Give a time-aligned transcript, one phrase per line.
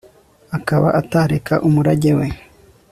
[0.57, 2.25] akaba atareka umurage we